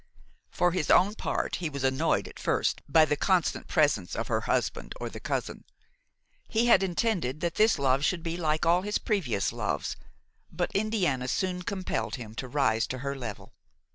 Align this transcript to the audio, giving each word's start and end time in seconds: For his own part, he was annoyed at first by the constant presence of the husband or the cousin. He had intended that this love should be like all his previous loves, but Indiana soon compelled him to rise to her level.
For 0.49 0.71
his 0.71 0.89
own 0.89 1.13
part, 1.13 1.57
he 1.57 1.69
was 1.69 1.83
annoyed 1.83 2.27
at 2.27 2.39
first 2.39 2.81
by 2.89 3.05
the 3.05 3.15
constant 3.15 3.67
presence 3.67 4.15
of 4.15 4.29
the 4.29 4.39
husband 4.39 4.95
or 4.99 5.09
the 5.09 5.19
cousin. 5.19 5.63
He 6.49 6.65
had 6.65 6.81
intended 6.81 7.39
that 7.41 7.53
this 7.53 7.77
love 7.77 8.03
should 8.03 8.23
be 8.23 8.35
like 8.35 8.65
all 8.65 8.81
his 8.81 8.97
previous 8.97 9.53
loves, 9.53 9.95
but 10.51 10.71
Indiana 10.71 11.27
soon 11.27 11.61
compelled 11.61 12.15
him 12.15 12.33
to 12.33 12.47
rise 12.47 12.87
to 12.87 12.97
her 13.05 13.15
level. 13.15 13.53